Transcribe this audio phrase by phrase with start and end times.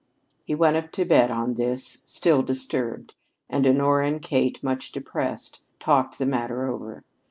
[0.43, 3.13] He went up to bed on this, still disturbed,
[3.47, 7.03] and Honora and Kate, much depressed, talked the matter over.